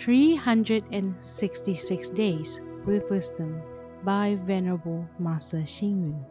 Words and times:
366 0.00 2.10
Days 2.10 2.60
with 2.86 3.02
Wisdom 3.10 3.60
by 4.02 4.38
Venerable 4.46 5.06
Master 5.18 5.58
Xing 5.58 6.00
Yun. 6.00 6.24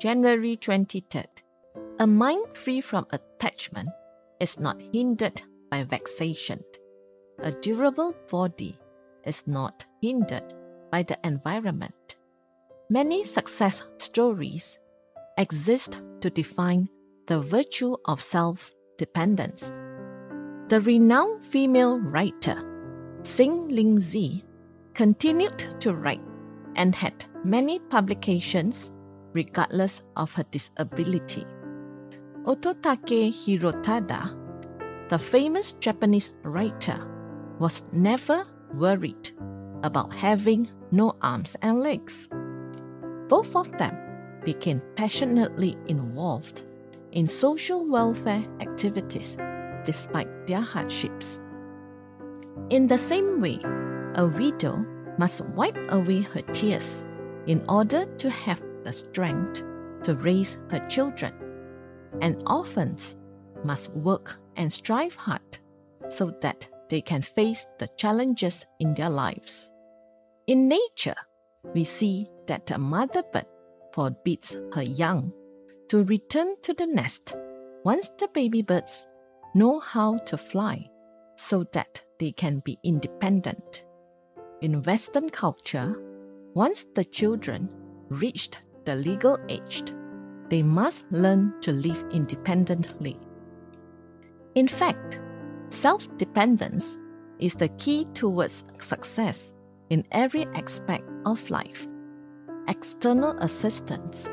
January 0.00 0.56
23rd. 0.56 1.26
A 1.98 2.06
mind 2.06 2.46
free 2.54 2.80
from 2.80 3.06
attachment 3.12 3.90
is 4.40 4.58
not 4.58 4.80
hindered 4.94 5.42
by 5.70 5.84
vexation. 5.84 6.64
A 7.40 7.52
durable 7.52 8.14
body 8.30 8.78
is 9.26 9.46
not 9.46 9.84
hindered 10.00 10.54
by 10.90 11.02
the 11.02 11.18
environment. 11.24 12.16
Many 12.88 13.22
success 13.22 13.82
stories 13.98 14.78
exist 15.36 16.00
to 16.22 16.30
define 16.30 16.88
the 17.30 17.40
virtue 17.40 17.94
of 18.06 18.20
self 18.20 18.72
dependence. 18.98 19.78
The 20.66 20.80
renowned 20.80 21.46
female 21.46 22.00
writer 22.00 22.56
Xing 23.22 23.70
Linzi 23.70 24.42
continued 24.94 25.58
to 25.78 25.94
write 25.94 26.20
and 26.74 26.92
had 26.92 27.24
many 27.44 27.78
publications 27.78 28.90
regardless 29.32 30.02
of 30.16 30.34
her 30.34 30.42
disability. 30.50 31.46
Ototake 32.46 33.30
Hirotada, 33.30 34.34
the 35.08 35.18
famous 35.18 35.74
Japanese 35.74 36.34
writer, 36.42 36.98
was 37.60 37.84
never 37.92 38.44
worried 38.74 39.30
about 39.84 40.12
having 40.12 40.68
no 40.90 41.14
arms 41.22 41.56
and 41.62 41.80
legs. 41.80 42.28
Both 43.28 43.54
of 43.54 43.70
them 43.78 43.96
became 44.44 44.82
passionately 44.96 45.76
involved 45.86 46.64
in 47.12 47.26
social 47.26 47.84
welfare 47.86 48.44
activities 48.60 49.36
despite 49.84 50.46
their 50.46 50.60
hardships. 50.60 51.40
In 52.70 52.86
the 52.86 52.98
same 52.98 53.40
way, 53.40 53.58
a 54.14 54.26
widow 54.26 54.84
must 55.18 55.44
wipe 55.56 55.78
away 55.90 56.20
her 56.22 56.42
tears 56.52 57.04
in 57.46 57.64
order 57.68 58.04
to 58.16 58.30
have 58.30 58.62
the 58.84 58.92
strength 58.92 59.62
to 60.02 60.14
raise 60.16 60.58
her 60.70 60.86
children, 60.88 61.32
and 62.20 62.42
orphans 62.46 63.16
must 63.64 63.90
work 63.92 64.38
and 64.56 64.72
strive 64.72 65.14
hard 65.16 65.58
so 66.08 66.34
that 66.40 66.66
they 66.88 67.00
can 67.00 67.22
face 67.22 67.66
the 67.78 67.88
challenges 67.96 68.66
in 68.78 68.94
their 68.94 69.10
lives. 69.10 69.70
In 70.46 70.68
nature, 70.68 71.16
we 71.74 71.84
see 71.84 72.28
that 72.46 72.70
a 72.70 72.78
mother 72.78 73.22
bird 73.32 73.46
forbids 73.92 74.56
her 74.74 74.82
young 74.82 75.32
to 75.90 76.04
return 76.04 76.54
to 76.62 76.72
the 76.72 76.86
nest 76.86 77.34
once 77.82 78.10
the 78.20 78.28
baby 78.32 78.62
birds 78.62 79.08
know 79.56 79.80
how 79.80 80.16
to 80.18 80.38
fly 80.38 80.88
so 81.34 81.64
that 81.72 82.00
they 82.20 82.30
can 82.30 82.62
be 82.64 82.78
independent. 82.84 83.82
In 84.60 84.84
Western 84.84 85.30
culture, 85.30 86.00
once 86.54 86.84
the 86.94 87.02
children 87.02 87.68
reached 88.08 88.58
the 88.84 88.94
legal 88.94 89.36
age, 89.48 89.82
they 90.48 90.62
must 90.62 91.10
learn 91.10 91.54
to 91.62 91.72
live 91.72 92.04
independently. 92.12 93.18
In 94.54 94.68
fact, 94.68 95.18
self 95.70 96.06
dependence 96.18 96.98
is 97.40 97.56
the 97.56 97.68
key 97.78 98.06
towards 98.14 98.64
success 98.78 99.54
in 99.88 100.06
every 100.12 100.46
aspect 100.54 101.10
of 101.26 101.50
life. 101.50 101.88
External 102.68 103.36
assistance 103.38 104.28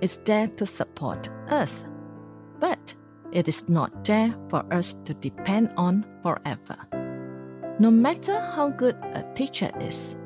is 0.00 0.18
there 0.18 0.48
to 0.48 0.66
support 0.66 1.28
us, 1.48 1.84
but 2.58 2.94
it 3.32 3.48
is 3.48 3.68
not 3.68 4.04
there 4.04 4.34
for 4.48 4.64
us 4.72 4.96
to 5.04 5.14
depend 5.14 5.72
on 5.76 6.04
forever. 6.22 6.76
No 7.78 7.90
matter 7.90 8.38
how 8.38 8.68
good 8.68 8.96
a 9.14 9.24
teacher 9.34 9.70
is, 9.80 10.16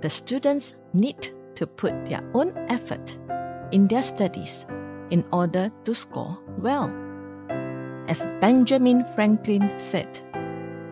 the 0.00 0.10
students 0.10 0.76
need 0.92 1.28
to 1.54 1.66
put 1.66 2.04
their 2.04 2.22
own 2.34 2.56
effort 2.68 3.18
in 3.72 3.88
their 3.88 4.02
studies 4.02 4.66
in 5.10 5.24
order 5.32 5.70
to 5.84 5.94
score 5.94 6.38
well. 6.58 6.92
As 8.08 8.26
Benjamin 8.40 9.04
Franklin 9.14 9.78
said, 9.78 10.20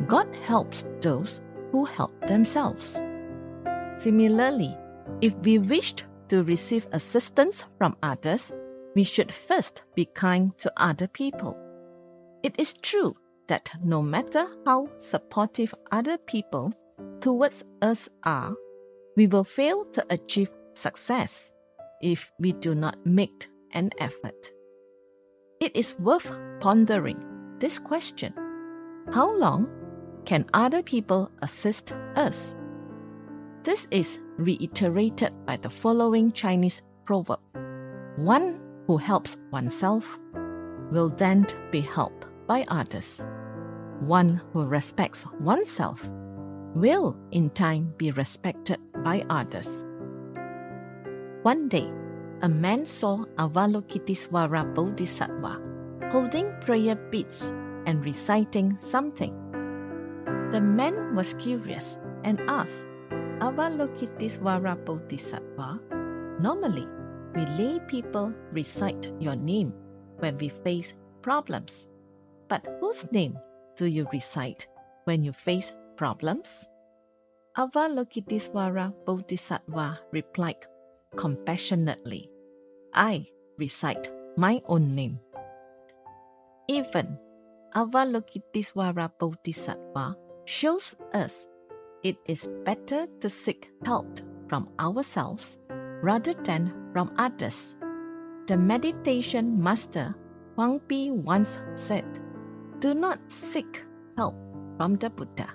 God 0.07 0.29
helps 0.45 0.85
those 1.01 1.41
who 1.73 1.85
help 1.85 2.13
themselves. 2.27 3.01
Similarly, 3.97 4.77
if 5.21 5.35
we 5.39 5.59
wished 5.59 6.05
to 6.29 6.43
receive 6.43 6.87
assistance 6.93 7.65
from 7.79 7.97
others, 8.03 8.53
we 8.95 9.05
should 9.05 9.33
first 9.33 9.83
be 9.95 10.05
kind 10.05 10.57
to 10.59 10.73
other 10.77 11.09
people. 11.09 11.57
It 12.43 12.55
is 12.59 12.75
true 12.75 13.17
that 13.49 13.71
no 13.83 14.03
matter 14.03 14.47
how 14.65 14.89
supportive 14.99 15.75
other 15.91 16.19
people 16.19 16.73
towards 17.21 17.65
us 17.83 18.09
are, 18.25 18.55
we 19.17 19.27
will 19.27 19.45
fail 19.45 19.85
to 19.93 20.07
achieve 20.11 20.51
success 20.75 21.53
if 22.01 22.31
we 22.39 22.53
do 22.53 22.75
not 22.75 23.05
make 23.05 23.49
an 23.73 23.91
effort. 23.99 24.53
It 25.61 25.75
is 25.75 25.99
worth 25.99 26.39
pondering 26.61 27.25
this 27.59 27.79
question 27.79 28.33
How 29.13 29.37
long 29.37 29.69
can 30.25 30.47
other 30.55 30.83
people 30.83 31.31
assist 31.43 31.93
us? 32.15 32.55
This 33.65 33.89
is 33.91 34.21
reiterated 34.39 35.33
by 35.45 35.57
the 35.57 35.69
following 35.69 36.33
Chinese 36.33 36.83
proverb 37.05 37.41
One 38.17 38.61
who 38.87 38.97
helps 38.97 39.37
oneself 39.51 40.19
will 40.91 41.11
then 41.11 41.47
be 41.71 41.81
helped 41.81 42.27
by 42.47 42.65
others. 42.69 43.29
One 44.01 44.41
who 44.53 44.65
respects 44.65 45.27
oneself 45.41 46.09
will 46.75 47.17
in 47.33 47.51
time 47.51 47.93
be 47.97 48.11
respected 48.13 48.79
by 49.05 49.25
others. 49.29 49.85
One 51.43 51.69
day, 51.69 51.91
a 52.43 52.49
man 52.49 52.87
saw 52.87 53.25
Avalokitesvara 53.37 54.75
Bodhisattva 54.75 55.61
holding 56.11 56.53
prayer 56.61 56.95
beads 56.95 57.53
and 57.87 58.05
reciting 58.05 58.77
something. 58.79 59.35
The 60.53 60.61
man 60.61 61.15
was 61.15 61.35
curious 61.35 61.99
and 62.25 62.41
asked, 62.49 62.87
Avalokitesvara 63.41 64.75
Bodhisattva, 64.85 65.79
normally 66.41 66.89
we 67.37 67.47
lay 67.55 67.79
people 67.87 68.35
recite 68.51 69.13
your 69.21 69.37
name 69.37 69.73
when 70.19 70.37
we 70.39 70.49
face 70.49 70.95
problems. 71.23 71.87
But 72.49 72.67
whose 72.81 73.13
name 73.13 73.39
do 73.77 73.87
you 73.87 74.09
recite 74.13 74.67
when 75.05 75.23
you 75.23 75.33
face 75.33 75.73
problems? 75.97 76.69
Avalokitesvara 77.57 78.93
Bodhisattva 79.07 80.01
replied 80.11 80.67
compassionately, 81.15 82.29
I 82.93 83.25
recite 83.57 84.11
my 84.37 84.61
own 84.67 84.97
name. 84.97 85.21
Even 86.67 87.17
Avalokitesvara 87.77 89.13
Bodhisattva 89.19 90.17
shows 90.45 90.97
us 91.15 91.47
it 92.03 92.17
is 92.27 92.49
better 92.65 93.07
to 93.21 93.29
seek 93.29 93.71
help 93.85 94.21
from 94.49 94.69
ourselves 94.79 95.59
rather 96.03 96.33
than 96.45 96.73
from 96.93 97.13
others. 97.19 97.77
The 98.47 98.57
meditation 98.57 99.63
master 99.63 100.15
Huang 100.55 100.81
Pi 100.89 101.11
once 101.11 101.61
said, 101.75 102.07
Do 102.81 102.95
not 102.95 103.21
seek 103.31 103.85
help 104.17 104.35
from 104.77 104.97
the 104.97 105.11
Buddha. 105.11 105.49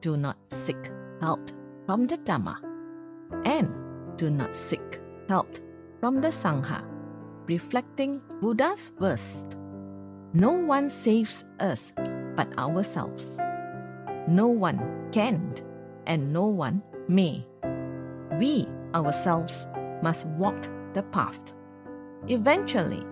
Do 0.00 0.16
not 0.16 0.38
seek 0.50 0.90
help 1.20 1.50
from 1.86 2.06
the 2.06 2.18
Dhamma. 2.18 2.56
And 3.44 3.70
do 4.16 4.30
not 4.30 4.54
seek 4.54 5.00
help 5.28 5.58
from 6.00 6.20
the 6.20 6.28
Sangha, 6.28 6.84
reflecting 7.46 8.22
Buddha's 8.40 8.92
words 8.98 9.46
No 10.32 10.52
one 10.52 10.88
saves 10.88 11.44
us 11.58 11.92
but 12.36 12.56
ourselves. 12.58 13.38
No 14.30 14.46
one 14.46 15.10
can 15.12 15.54
and 16.06 16.32
no 16.32 16.46
one 16.46 16.82
may. 17.08 17.46
We 18.38 18.66
ourselves 18.94 19.66
must 20.02 20.26
walk 20.38 20.62
the 20.94 21.02
path. 21.02 21.52
Eventually, 22.28 23.04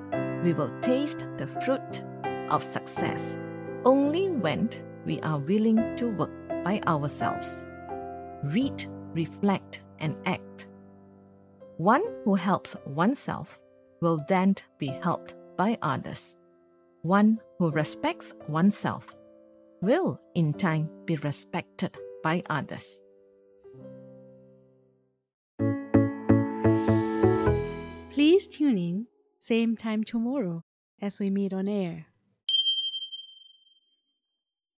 we 0.43 0.55
will 0.55 0.71
taste 0.81 1.27
the 1.37 1.47
fruit 1.47 2.05
of 2.51 2.63
success 2.63 3.37
only 3.85 4.31
when 4.31 4.71
we 5.05 5.21
are 5.21 5.39
willing 5.39 5.97
to 5.97 6.09
work 6.17 6.33
by 6.65 6.81
ourselves. 6.87 7.67
Read, 8.45 8.87
reflect, 9.13 9.83
and 9.99 10.17
act 10.25 10.69
one 11.79 12.03
who 12.25 12.35
helps 12.35 12.77
oneself 12.87 13.61
will 14.01 14.25
then 14.29 14.57
be 14.79 14.89
helped 14.89 15.35
by 15.57 15.79
others. 15.81 16.35
One 17.03 17.39
who 17.59 17.71
respects 17.71 18.35
oneself 18.49 19.15
will 19.81 20.21
in 20.35 20.53
time 20.53 20.91
be 21.05 21.17
respected 21.17 21.97
by 22.23 22.43
others. 22.51 23.01
Please 28.11 28.49
tune 28.49 28.77
in, 28.77 29.07
same 29.39 29.77
time 29.77 30.03
tomorrow 30.03 30.65
as 31.01 31.21
we 31.21 31.31
meet 31.31 31.53
on 31.53 31.69
air. 31.69 32.08